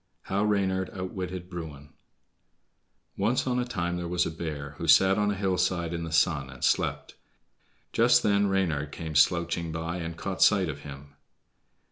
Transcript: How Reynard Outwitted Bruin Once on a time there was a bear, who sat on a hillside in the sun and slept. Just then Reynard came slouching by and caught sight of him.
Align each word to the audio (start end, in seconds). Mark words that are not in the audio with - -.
How 0.23 0.43
Reynard 0.43 0.89
Outwitted 0.95 1.47
Bruin 1.47 1.89
Once 3.17 3.45
on 3.45 3.59
a 3.59 3.65
time 3.65 3.97
there 3.97 4.07
was 4.07 4.25
a 4.25 4.31
bear, 4.31 4.71
who 4.79 4.87
sat 4.87 5.19
on 5.19 5.29
a 5.29 5.35
hillside 5.35 5.93
in 5.93 6.03
the 6.05 6.11
sun 6.11 6.49
and 6.49 6.63
slept. 6.63 7.13
Just 7.93 8.23
then 8.23 8.47
Reynard 8.49 8.91
came 8.91 9.13
slouching 9.13 9.71
by 9.71 9.97
and 9.97 10.17
caught 10.17 10.41
sight 10.41 10.69
of 10.69 10.79
him. 10.79 11.13